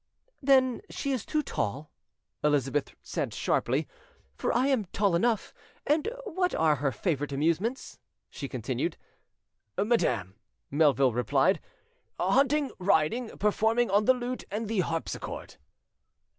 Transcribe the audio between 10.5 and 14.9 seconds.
Melville replied, "hunting, riding, performing on the lute and the